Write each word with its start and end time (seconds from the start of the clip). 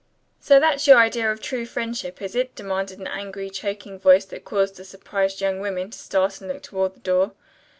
"So 0.39 0.59
that's 0.59 0.87
your 0.87 0.97
idea 0.97 1.31
of 1.31 1.39
true 1.41 1.63
friendship, 1.67 2.23
is 2.23 2.33
it?" 2.33 2.55
demanded 2.55 2.97
an 2.97 3.05
angry, 3.05 3.51
choking 3.51 3.99
voice 3.99 4.25
that 4.25 4.43
caused 4.43 4.77
the 4.77 4.83
surprised 4.83 5.41
young 5.41 5.59
women 5.59 5.91
to 5.91 5.99
start 5.99 6.41
and 6.41 6.49
look 6.51 6.63
toward 6.63 6.95
the 6.95 6.99
door. 7.01 7.33